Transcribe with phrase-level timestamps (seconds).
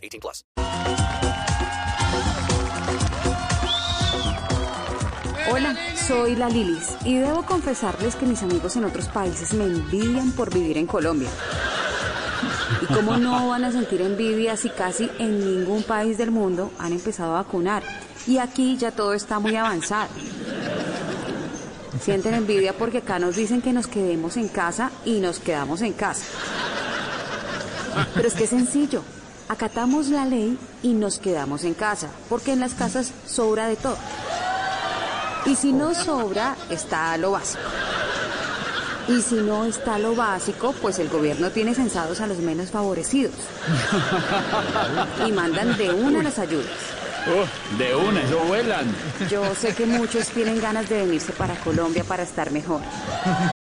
[0.00, 0.44] 18 plus.
[5.52, 10.30] Hola, soy la Lilis y debo confesarles que mis amigos en otros países me envidian
[10.32, 11.28] por vivir en Colombia.
[12.82, 16.92] ¿Y cómo no van a sentir envidia si casi en ningún país del mundo han
[16.92, 17.82] empezado a vacunar?
[18.26, 20.08] Y aquí ya todo está muy avanzado.
[22.00, 25.92] Sienten envidia porque acá nos dicen que nos quedemos en casa y nos quedamos en
[25.94, 26.24] casa.
[28.14, 29.02] Pero es que es sencillo.
[29.50, 33.96] Acatamos la ley y nos quedamos en casa, porque en las casas sobra de todo.
[35.44, 37.64] Y si no sobra, está lo básico.
[39.08, 43.34] Y si no está lo básico, pues el gobierno tiene censados a los menos favorecidos.
[45.26, 46.70] Y mandan de una las ayudas.
[47.26, 48.94] Oh, de una, eso vuelan.
[49.28, 52.82] Yo sé que muchos tienen ganas de venirse para Colombia para estar mejor.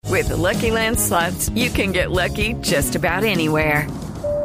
[0.10, 3.90] With the Lucky Land slots, you can get lucky just about anywhere.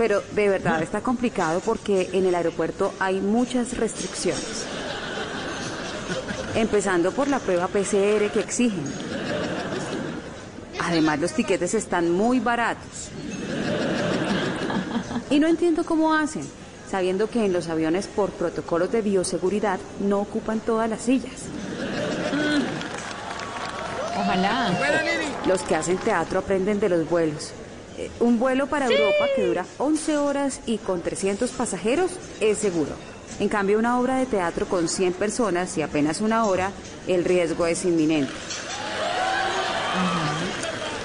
[0.00, 4.64] Pero de verdad está complicado porque en el aeropuerto hay muchas restricciones.
[6.54, 8.82] Empezando por la prueba PCR que exigen.
[10.80, 13.10] Además los tiquetes están muy baratos.
[15.28, 16.48] Y no entiendo cómo hacen,
[16.90, 21.42] sabiendo que en los aviones por protocolos de bioseguridad no ocupan todas las sillas.
[24.18, 24.72] Ojalá.
[25.44, 27.52] Los que hacen teatro aprenden de los vuelos.
[28.00, 32.92] Eh, Un vuelo para Europa que dura 11 horas y con 300 pasajeros es seguro.
[33.38, 36.70] En cambio, una obra de teatro con 100 personas y apenas una hora,
[37.06, 38.32] el riesgo es inminente.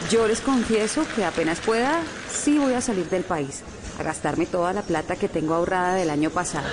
[0.09, 1.99] Yo les confieso que apenas pueda,
[2.31, 3.61] sí voy a salir del país,
[3.99, 6.67] a gastarme toda la plata que tengo ahorrada del año pasado.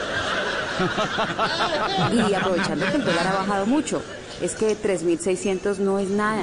[2.28, 4.02] Y aprovechando que el dólar ha bajado mucho,
[4.40, 6.42] es que 3.600 no es nada.